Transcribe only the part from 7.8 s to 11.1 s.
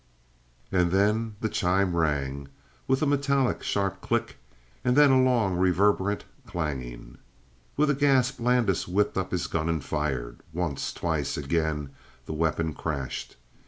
a gasp Landis whipped up his gun and fired. Once,